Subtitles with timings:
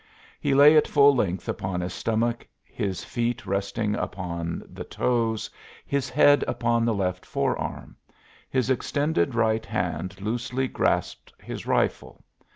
[0.39, 5.47] He lay at full length upon his stomach, his feet resting upon the toes,
[5.85, 7.95] his head upon the left forearm.
[8.49, 12.23] His extended right hand loosely grasped his rifle.